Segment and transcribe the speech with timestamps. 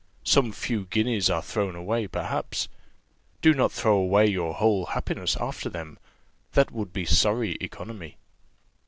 [0.23, 2.67] Some few guineas are thrown away, perhaps;
[3.43, 5.99] do not throw away your whole happiness after them
[6.53, 8.17] that would be sorry economy.